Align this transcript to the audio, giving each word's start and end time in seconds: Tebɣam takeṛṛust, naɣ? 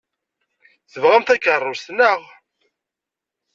Tebɣam 0.91 1.23
takeṛṛust, 1.23 1.87
naɣ? 1.97 2.19